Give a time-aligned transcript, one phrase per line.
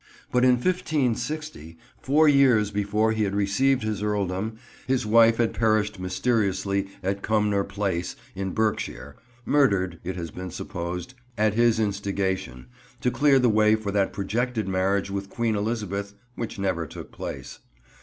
[0.31, 5.99] But in 1560, four years before he had received his earldom, his wife had perished
[5.99, 12.65] mysteriously at Cumnor Place in Berkshire, murdered, it has been supposed, at his instigation,
[13.01, 17.59] to clear the way for that projected marriage with Queen Elizabeth which never took place.